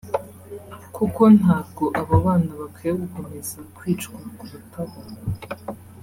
kuko 0.95 1.21
ntabwo 1.37 1.83
abo 1.99 2.15
bana 2.25 2.51
bakwiriye 2.61 2.95
gukomeza 3.01 3.57
kwicwa 3.77 4.17
kurutaho 4.37 4.97